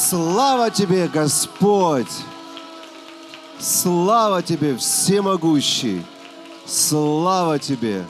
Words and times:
Слава 0.00 0.70
Тебе, 0.70 1.08
Господь! 1.08 2.06
Слава 3.58 4.44
Тебе, 4.44 4.76
Всемогущий! 4.76 6.02
Слава 6.64 7.58
Тебе! 7.58 8.06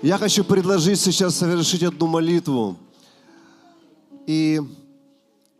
Я 0.00 0.16
хочу 0.16 0.44
предложить 0.44 1.00
сейчас 1.00 1.34
совершить 1.34 1.82
одну 1.82 2.06
молитву. 2.06 2.76
И 4.28 4.60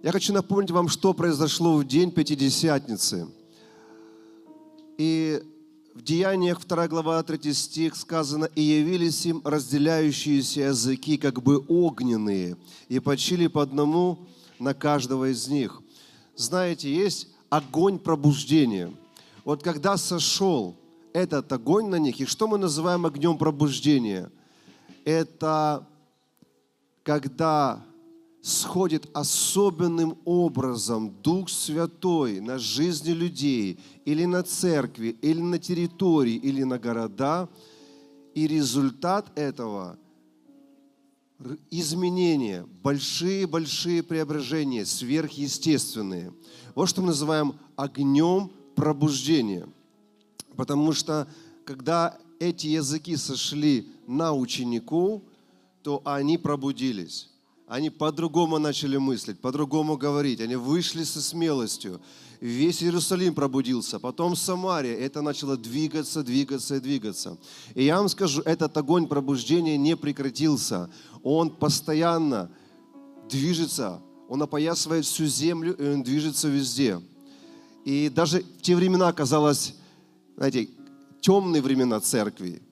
я 0.04 0.12
хочу 0.12 0.32
напомнить 0.32 0.70
вам, 0.70 0.88
что 0.88 1.14
произошло 1.14 1.74
в 1.76 1.84
день 1.84 2.12
Пятидесятницы. 2.12 3.26
И 4.98 5.42
в 5.94 6.02
Деяниях 6.02 6.64
2 6.66 6.88
глава 6.88 7.22
3 7.22 7.52
стих 7.52 7.96
сказано, 7.96 8.44
«И 8.54 8.62
явились 8.62 9.26
им 9.26 9.40
разделяющиеся 9.44 10.60
языки, 10.62 11.16
как 11.16 11.42
бы 11.42 11.64
огненные, 11.68 12.56
и 12.88 13.00
почили 13.00 13.46
по 13.46 13.62
одному 13.62 14.18
на 14.58 14.74
каждого 14.74 15.30
из 15.30 15.48
них». 15.48 15.82
Знаете, 16.36 16.94
есть 16.94 17.28
огонь 17.50 17.98
пробуждения. 17.98 18.92
Вот 19.44 19.62
когда 19.62 19.96
сошел 19.96 20.76
этот 21.12 21.52
огонь 21.52 21.86
на 21.86 21.96
них, 21.96 22.20
и 22.20 22.26
что 22.26 22.46
мы 22.46 22.58
называем 22.58 23.06
огнем 23.06 23.36
пробуждения? 23.36 24.30
Это 25.04 25.86
когда 27.02 27.82
сходит 28.42 29.08
особенным 29.14 30.18
образом 30.24 31.14
Дух 31.22 31.48
Святой 31.48 32.40
на 32.40 32.58
жизни 32.58 33.10
людей, 33.10 33.78
или 34.04 34.24
на 34.24 34.42
церкви, 34.42 35.16
или 35.20 35.40
на 35.40 35.58
территории, 35.58 36.34
или 36.34 36.62
на 36.62 36.78
города, 36.78 37.48
и 38.34 38.46
результат 38.46 39.30
этого– 39.36 39.98
изменения, 41.70 42.66
большие-большие 42.82 44.02
преображения, 44.02 44.84
сверхъестественные. 44.84 46.32
Вот 46.74 46.88
что 46.88 47.00
мы 47.00 47.08
называем 47.08 47.54
огнем 47.76 48.50
пробуждения. 48.74 49.68
Потому 50.56 50.92
что 50.92 51.28
когда 51.64 52.18
эти 52.40 52.66
языки 52.66 53.16
сошли 53.16 53.88
на 54.06 54.32
учеников, 54.32 55.22
то 55.82 56.02
они 56.04 56.38
пробудились 56.38 57.30
они 57.68 57.90
по-другому 57.90 58.58
начали 58.58 58.96
мыслить, 58.96 59.40
по-другому 59.40 59.98
говорить. 59.98 60.40
Они 60.40 60.56
вышли 60.56 61.04
со 61.04 61.20
смелостью. 61.20 62.00
Весь 62.40 62.82
Иерусалим 62.82 63.34
пробудился, 63.34 63.98
потом 63.98 64.36
Самария. 64.36 64.96
Это 64.96 65.20
начало 65.20 65.56
двигаться, 65.56 66.22
двигаться 66.22 66.76
и 66.76 66.80
двигаться. 66.80 67.36
И 67.74 67.84
я 67.84 67.98
вам 67.98 68.08
скажу, 68.08 68.40
этот 68.42 68.74
огонь 68.76 69.06
пробуждения 69.06 69.76
не 69.76 69.96
прекратился. 69.96 70.88
Он 71.22 71.50
постоянно 71.50 72.50
движется, 73.28 74.00
он 74.30 74.42
опоясывает 74.42 75.04
всю 75.04 75.26
землю, 75.26 75.76
и 75.76 75.94
он 75.94 76.02
движется 76.02 76.48
везде. 76.48 77.02
И 77.84 78.08
даже 78.08 78.40
в 78.40 78.62
те 78.62 78.76
времена 78.76 79.12
казалось, 79.12 79.74
знаете, 80.36 80.70
темные 81.20 81.60
времена 81.60 82.00
церкви, 82.00 82.62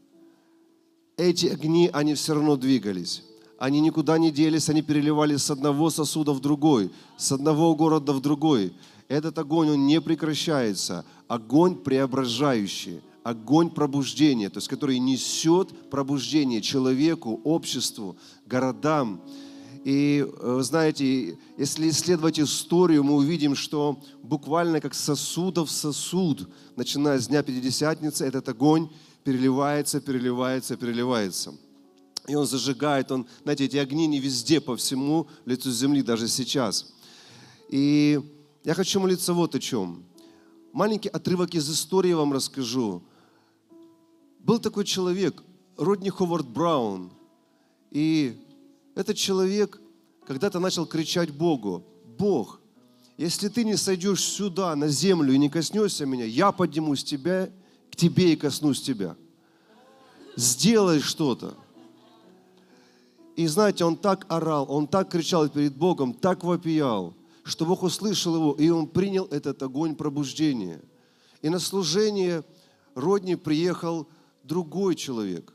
эти 1.19 1.47
огни, 1.47 1.91
они 1.93 2.15
все 2.15 2.35
равно 2.35 2.57
двигались. 2.57 3.23
Они 3.59 3.81
никуда 3.81 4.19
не 4.19 4.31
делись, 4.31 4.69
они 4.69 4.83
переливались 4.83 5.43
с 5.43 5.51
одного 5.51 5.89
сосуда 5.91 6.33
в 6.33 6.41
другой, 6.41 6.91
с 7.17 7.33
одного 7.33 7.75
города 7.75 8.12
в 8.12 8.21
другой. 8.21 8.75
Этот 9.09 9.39
огонь, 9.39 9.71
он 9.71 9.87
не 9.87 10.01
прекращается. 10.01 11.05
Огонь 11.27 11.77
преображающий, 11.77 13.01
огонь 13.23 13.71
пробуждения, 13.71 14.51
то 14.51 14.59
есть 14.59 14.69
который 14.69 14.99
несет 14.99 15.71
пробуждение 15.91 16.61
человеку, 16.61 17.41
обществу, 17.45 18.17
городам. 18.47 19.23
И 19.84 20.27
вы 20.43 20.62
знаете, 20.62 21.39
если 21.57 21.89
исследовать 21.89 22.39
историю, 22.39 23.05
мы 23.05 23.15
увидим, 23.15 23.55
что 23.55 23.99
буквально 24.23 24.81
как 24.81 24.95
сосудов 24.95 25.71
сосуд, 25.71 26.49
начиная 26.77 27.19
с 27.19 27.29
Дня 27.29 27.43
Пятидесятницы, 27.43 28.25
этот 28.27 28.49
огонь 28.49 28.91
переливается, 29.25 30.00
переливается, 30.00 30.77
переливается. 30.77 31.55
И 32.28 32.34
он 32.34 32.47
зажигает, 32.47 33.12
он, 33.12 33.26
знаете, 33.42 33.66
эти 33.66 33.76
огни 33.76 34.06
не 34.06 34.19
везде, 34.19 34.60
по 34.60 34.76
всему 34.76 35.28
лицу 35.44 35.70
земли, 35.70 36.03
даже 36.03 36.28
сейчас. 36.28 36.92
И 37.69 38.20
я 38.64 38.75
хочу 38.75 38.98
молиться 39.00 39.32
вот 39.32 39.54
о 39.54 39.60
чем. 39.60 40.04
Маленький 40.72 41.09
отрывок 41.09 41.54
из 41.54 41.70
истории 41.70 42.12
вам 42.12 42.32
расскажу. 42.32 43.03
Был 44.41 44.59
такой 44.59 44.84
человек, 44.84 45.42
Родни 45.76 46.10
Ховард 46.10 46.48
Браун. 46.48 47.12
И 47.91 48.37
этот 48.94 49.16
человек 49.16 49.81
когда-то 50.26 50.58
начал 50.58 50.87
кричать 50.87 51.31
Богу, 51.31 51.84
Бог, 52.19 52.60
если 53.16 53.48
ты 53.48 53.64
не 53.64 53.76
сойдешь 53.76 54.22
сюда, 54.22 54.75
на 54.75 54.88
землю, 54.88 55.32
и 55.32 55.38
не 55.38 55.48
коснешься 55.48 56.04
меня, 56.04 56.25
я 56.25 56.53
поднимусь 56.53 57.04
тебя, 57.04 57.50
к 57.91 57.97
тебе 57.97 58.32
и 58.32 58.37
коснусь 58.37 58.82
тебя. 58.82 59.16
Сделай 60.34 61.00
что-то. 61.00 61.56
И 63.37 63.47
знаете, 63.49 63.85
он 63.85 63.97
так 63.97 64.25
орал, 64.31 64.67
он 64.71 64.89
так 64.89 65.11
кричал 65.11 65.47
перед 65.51 65.77
Богом, 65.77 66.15
так 66.15 66.43
вопиял, 66.43 67.15
что 67.45 67.67
Бог 67.67 67.83
услышал 67.83 68.35
его, 68.35 68.53
и 68.53 68.71
он 68.71 68.89
принял 68.89 69.27
этот 69.27 69.63
огонь 69.63 69.95
пробуждения. 69.95 70.81
И 71.43 71.51
на 71.51 71.59
служение 71.59 72.43
Родни 72.95 73.37
приехал 73.37 74.09
другой 74.43 74.95
человек, 74.95 75.53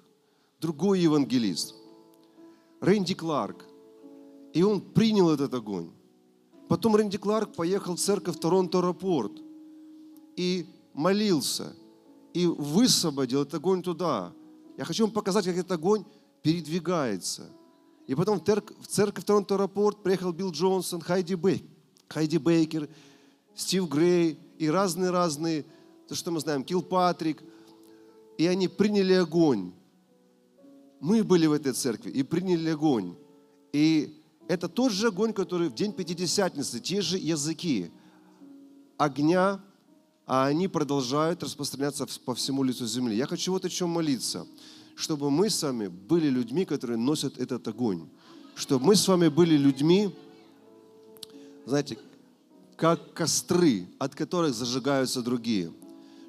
другой 0.60 1.00
евангелист, 1.00 1.74
Рэнди 2.82 3.16
Кларк. 3.16 3.66
И 4.54 4.62
он 4.62 4.82
принял 4.82 5.32
этот 5.32 5.52
огонь. 5.56 5.90
Потом 6.70 6.96
Рэнди 6.96 7.18
Кларк 7.18 7.56
поехал 7.56 7.96
в 7.96 8.00
церковь 8.00 8.38
Торонто-Рапорт 8.38 9.42
и 10.36 10.68
молился, 10.94 11.74
и 12.34 12.46
высвободил 12.46 13.42
этот 13.42 13.56
огонь 13.56 13.82
туда. 13.82 14.34
Я 14.78 14.86
хочу 14.86 15.06
вам 15.06 15.12
показать, 15.12 15.46
как 15.46 15.58
этот 15.58 15.72
огонь 15.72 16.06
передвигается– 16.44 17.50
и 18.08 18.16
потом 18.16 18.40
в 18.40 18.88
церковь 18.88 19.26
Торонто 19.26 19.58
Рапорт 19.58 20.04
приехал 20.04 20.32
Билл 20.32 20.52
Джонсон, 20.52 21.02
Хайди, 21.02 21.36
Бей, 21.36 21.66
Хайди 22.08 22.38
Бейкер, 22.38 22.90
Стив 23.56 23.88
Грей 23.88 24.40
и 24.58 24.70
разные-разные, 24.70 25.66
то, 26.08 26.16
что 26.16 26.32
мы 26.32 26.40
знаем, 26.40 26.64
Килл 26.64 26.82
Патрик. 26.82 27.44
И 28.38 28.48
они 28.48 28.68
приняли 28.68 29.14
огонь. 29.14 29.72
Мы 31.00 31.24
были 31.24 31.46
в 31.46 31.54
этой 31.54 31.74
церкви 31.74 32.10
и 32.12 32.24
приняли 32.24 32.72
огонь. 32.72 33.16
И 33.72 34.22
это 34.48 34.68
тот 34.68 34.92
же 34.92 35.08
огонь, 35.08 35.34
который 35.34 35.70
в 35.70 35.76
день 35.76 35.94
Пятидесятницы, 35.94 36.80
те 36.80 37.02
же 37.02 37.18
языки 37.18 37.92
огня, 38.98 39.62
а 40.26 40.46
они 40.48 40.68
продолжают 40.68 41.44
распространяться 41.44 42.06
по 42.26 42.36
всему 42.36 42.64
лицу 42.64 42.86
земли. 42.86 43.16
Я 43.16 43.28
хочу 43.28 43.52
вот 43.52 43.66
о 43.66 43.70
чем 43.70 43.90
молиться– 43.90 44.46
чтобы 45.02 45.32
мы 45.32 45.50
с 45.50 45.64
вами 45.64 45.88
были 45.88 46.28
людьми, 46.28 46.64
которые 46.64 46.98
носят 46.98 47.40
этот 47.40 47.68
огонь. 47.68 48.08
Чтобы 48.54 48.86
мы 48.86 48.96
с 48.96 49.08
вами 49.08 49.30
были 49.30 49.58
людьми, 49.58 50.16
знаете, 51.66 51.98
как 52.76 53.12
костры, 53.14 53.88
от 53.98 54.14
которых 54.14 54.54
зажигаются 54.54 55.24
другие. 55.24 55.74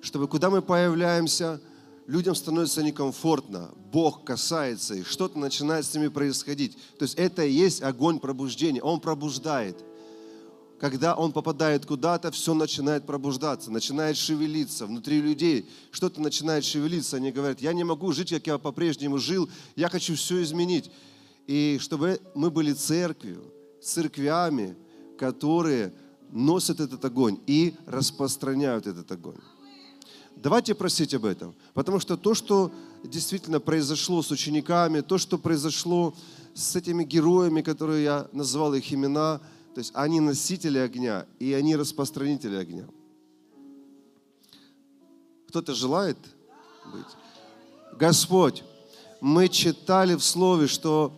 Чтобы 0.00 0.26
куда 0.26 0.48
мы 0.48 0.62
появляемся, 0.62 1.60
людям 2.06 2.34
становится 2.34 2.82
некомфортно, 2.82 3.70
Бог 3.92 4.24
касается 4.24 4.94
их, 4.94 5.06
что-то 5.06 5.38
начинает 5.38 5.84
с 5.84 5.94
ними 5.94 6.08
происходить. 6.08 6.78
То 6.98 7.02
есть 7.02 7.16
это 7.16 7.44
и 7.44 7.52
есть 7.52 7.82
огонь 7.82 8.20
пробуждения, 8.20 8.80
Он 8.80 9.00
пробуждает– 9.00 9.76
когда 10.82 11.14
он 11.14 11.30
попадает 11.30 11.86
куда-то, 11.86 12.32
все 12.32 12.54
начинает 12.54 13.06
пробуждаться, 13.06 13.70
начинает 13.70 14.16
шевелиться. 14.16 14.84
Внутри 14.84 15.20
людей 15.20 15.70
что-то 15.92 16.20
начинает 16.20 16.64
шевелиться. 16.64 17.18
Они 17.18 17.30
говорят, 17.30 17.60
я 17.60 17.72
не 17.72 17.84
могу 17.84 18.10
жить, 18.10 18.30
как 18.30 18.44
я 18.48 18.58
по-прежнему 18.58 19.18
жил, 19.18 19.48
я 19.76 19.88
хочу 19.88 20.16
все 20.16 20.42
изменить. 20.42 20.90
И 21.46 21.78
чтобы 21.80 22.20
мы 22.34 22.50
были 22.50 22.72
церковью, 22.72 23.44
церквями, 23.80 24.74
которые 25.16 25.94
носят 26.32 26.80
этот 26.80 27.04
огонь 27.04 27.38
и 27.46 27.76
распространяют 27.86 28.88
этот 28.88 29.12
огонь. 29.12 29.38
Давайте 30.34 30.74
просить 30.74 31.14
об 31.14 31.26
этом. 31.26 31.54
Потому 31.74 32.00
что 32.00 32.16
то, 32.16 32.34
что 32.34 32.72
действительно 33.04 33.60
произошло 33.60 34.20
с 34.20 34.32
учениками, 34.32 35.00
то, 35.00 35.16
что 35.16 35.38
произошло 35.38 36.12
с 36.54 36.74
этими 36.74 37.04
героями, 37.04 37.62
которые 37.62 38.02
я 38.02 38.28
назвал 38.32 38.74
их 38.74 38.92
имена– 38.92 39.40
то 39.74 39.78
есть 39.78 39.92
они 39.94 40.20
носители 40.20 40.78
огня, 40.78 41.26
и 41.38 41.52
они 41.54 41.76
распространители 41.76 42.56
огня. 42.56 42.86
Кто-то 45.48 45.74
желает 45.74 46.18
быть? 46.92 47.06
Господь, 47.98 48.64
мы 49.20 49.48
читали 49.48 50.14
в 50.14 50.22
Слове, 50.22 50.66
что 50.66 51.12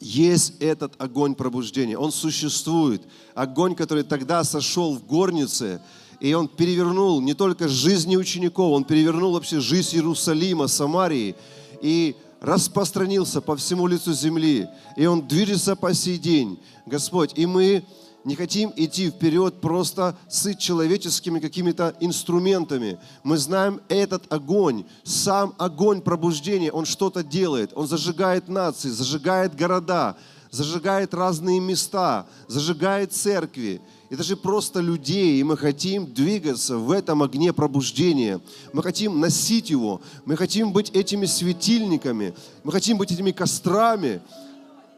есть 0.00 0.54
этот 0.60 1.00
огонь 1.00 1.34
пробуждения. 1.34 1.96
Он 1.96 2.10
существует. 2.12 3.02
Огонь, 3.34 3.74
который 3.74 4.02
тогда 4.02 4.44
сошел 4.44 4.94
в 4.94 5.06
горнице, 5.06 5.80
и 6.20 6.34
он 6.34 6.48
перевернул 6.48 7.20
не 7.20 7.34
только 7.34 7.68
жизни 7.68 8.16
учеников, 8.16 8.72
он 8.72 8.84
перевернул 8.84 9.32
вообще 9.32 9.60
жизнь 9.60 9.96
Иерусалима, 9.96 10.68
Самарии. 10.68 11.34
И 11.80 12.16
распространился 12.42 13.40
по 13.40 13.56
всему 13.56 13.86
лицу 13.86 14.12
земли, 14.12 14.68
и 14.96 15.06
он 15.06 15.26
движется 15.26 15.76
по 15.76 15.94
сей 15.94 16.18
день, 16.18 16.60
Господь. 16.86 17.32
И 17.36 17.46
мы 17.46 17.84
не 18.24 18.34
хотим 18.34 18.72
идти 18.74 19.10
вперед 19.10 19.60
просто 19.60 20.16
с 20.28 20.52
человеческими 20.56 21.38
какими-то 21.38 21.94
инструментами. 22.00 22.98
Мы 23.22 23.38
знаем 23.38 23.80
этот 23.88 24.30
огонь, 24.32 24.84
сам 25.04 25.54
огонь 25.56 26.02
пробуждения, 26.02 26.72
он 26.72 26.84
что-то 26.84 27.22
делает. 27.22 27.70
Он 27.76 27.86
зажигает 27.86 28.48
нации, 28.48 28.88
зажигает 28.88 29.54
города, 29.54 30.16
зажигает 30.52 31.14
разные 31.14 31.58
места, 31.58 32.26
зажигает 32.46 33.12
церкви 33.12 33.80
и 34.10 34.16
даже 34.16 34.36
просто 34.36 34.80
людей, 34.80 35.40
и 35.40 35.42
мы 35.42 35.56
хотим 35.56 36.12
двигаться 36.12 36.76
в 36.76 36.90
этом 36.90 37.22
огне 37.22 37.54
пробуждения. 37.54 38.38
Мы 38.74 38.82
хотим 38.82 39.18
носить 39.18 39.70
его, 39.70 40.02
мы 40.26 40.36
хотим 40.36 40.70
быть 40.72 40.90
этими 40.90 41.24
светильниками, 41.24 42.34
мы 42.62 42.70
хотим 42.70 42.98
быть 42.98 43.10
этими 43.10 43.30
кострами, 43.30 44.20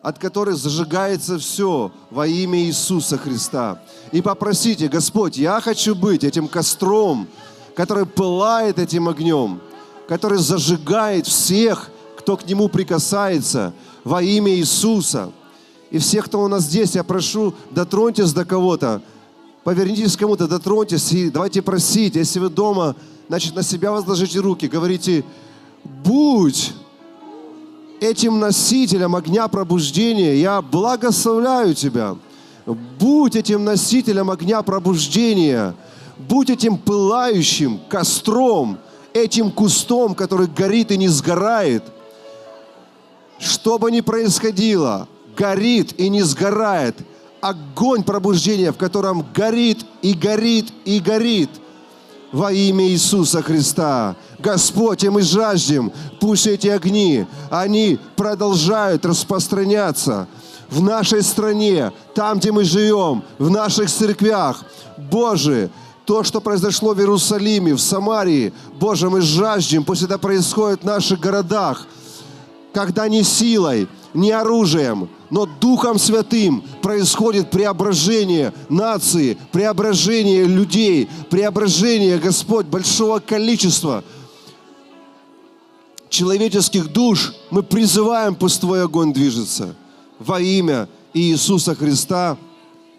от 0.02 0.18
которых 0.18 0.56
зажигается 0.56 1.38
все 1.38 1.92
во 2.10 2.26
имя 2.26 2.58
Иисуса 2.58 3.16
Христа. 3.16 3.80
И 4.10 4.20
попросите, 4.20 4.88
Господь, 4.88 5.36
я 5.36 5.60
хочу 5.60 5.94
быть 5.94 6.24
этим 6.24 6.48
костром, 6.48 7.28
который 7.76 8.06
пылает 8.06 8.80
этим 8.80 9.08
огнем, 9.08 9.60
который 10.08 10.38
зажигает 10.38 11.28
всех, 11.28 11.90
кто 12.18 12.36
к 12.36 12.44
нему 12.44 12.68
прикасается 12.68 13.72
во 14.02 14.20
имя 14.20 14.52
Иисуса. 14.56 15.30
И 15.94 15.98
всех, 15.98 16.24
кто 16.24 16.42
у 16.42 16.48
нас 16.48 16.64
здесь, 16.64 16.96
я 16.96 17.04
прошу, 17.04 17.54
дотроньтесь 17.70 18.32
до 18.32 18.44
кого-то, 18.44 19.00
повернитесь 19.62 20.16
к 20.16 20.18
кому-то, 20.18 20.48
дотроньтесь 20.48 21.12
и 21.12 21.30
давайте 21.30 21.62
просить. 21.62 22.16
Если 22.16 22.40
вы 22.40 22.48
дома, 22.48 22.96
значит, 23.28 23.54
на 23.54 23.62
себя 23.62 23.92
возложите 23.92 24.40
руки, 24.40 24.66
говорите, 24.66 25.24
будь 25.84 26.72
этим 28.00 28.40
носителем 28.40 29.14
огня 29.14 29.46
пробуждения. 29.46 30.34
Я 30.34 30.60
благословляю 30.62 31.76
тебя. 31.76 32.16
Будь 32.98 33.36
этим 33.36 33.64
носителем 33.64 34.32
огня 34.32 34.62
пробуждения. 34.62 35.76
Будь 36.18 36.50
этим 36.50 36.76
пылающим 36.76 37.78
костром, 37.88 38.78
этим 39.12 39.52
кустом, 39.52 40.16
который 40.16 40.48
горит 40.48 40.90
и 40.90 40.96
не 40.96 41.06
сгорает. 41.06 41.84
Что 43.38 43.78
бы 43.78 43.92
ни 43.92 44.00
происходило, 44.00 45.06
горит 45.36 45.98
и 45.98 46.08
не 46.08 46.22
сгорает. 46.22 46.96
Огонь 47.40 48.02
пробуждения, 48.02 48.72
в 48.72 48.76
котором 48.76 49.26
горит 49.34 49.84
и 50.02 50.14
горит 50.14 50.72
и 50.84 50.98
горит– 51.00 51.50
во 52.34 52.52
имя 52.52 52.88
Иисуса 52.88 53.42
Христа. 53.42 54.16
Господь, 54.40 55.04
и 55.04 55.08
мы 55.08 55.22
жаждем, 55.22 55.92
пусть 56.20 56.48
эти 56.48 56.66
огни, 56.66 57.26
они 57.48 58.00
продолжают 58.16 59.06
распространяться 59.06 60.26
в 60.68 60.82
нашей 60.82 61.22
стране, 61.22 61.92
там, 62.12 62.40
где 62.40 62.50
мы 62.50 62.64
живем, 62.64 63.22
в 63.38 63.50
наших 63.50 63.88
церквях. 63.88 64.64
Боже, 64.98 65.70
то, 66.04 66.24
что 66.24 66.40
произошло 66.40 66.92
в 66.92 66.98
Иерусалиме, 66.98 67.74
в 67.74 67.80
Самарии, 67.80 68.52
Боже, 68.80 69.08
мы 69.08 69.20
жаждем, 69.20 69.84
пусть 69.84 70.02
это 70.02 70.18
происходит 70.18 70.82
в 70.82 70.86
наших 70.86 71.20
городах, 71.20 71.86
когда 72.72 73.06
не 73.06 73.22
силой, 73.22 73.86
не 74.12 74.32
оружием, 74.32 75.08
но 75.34 75.46
Духом 75.46 75.98
Святым 75.98 76.62
происходит 76.80 77.50
преображение 77.50 78.54
нации, 78.68 79.36
преображение 79.50 80.44
людей, 80.44 81.08
преображение, 81.28 82.18
Господь, 82.18 82.66
большого 82.66 83.18
количества 83.18 84.04
человеческих 86.08 86.86
душ. 86.92 87.34
Мы 87.50 87.64
призываем, 87.64 88.36
пусть 88.36 88.60
Твой 88.60 88.84
огонь 88.84 89.12
движется. 89.12 89.74
Во 90.20 90.40
имя 90.40 90.88
Иисуса 91.12 91.74
Христа 91.74 92.38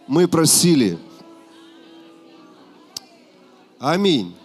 мы 0.06 0.28
просили. 0.28 1.00
Аминь. 3.80 4.36